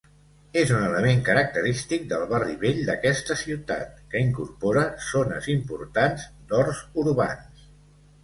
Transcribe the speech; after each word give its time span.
És 0.59 0.69
un 0.75 0.83
element 0.85 1.19
característic 1.25 2.05
del 2.13 2.23
Barri 2.31 2.55
Vell 2.63 2.79
d'aquesta 2.87 3.37
ciutat, 3.41 4.01
que 4.15 4.23
incorpora 4.29 4.85
zones 5.09 5.49
importants 5.55 6.23
d'horts 6.53 6.81
urbans. 7.03 7.69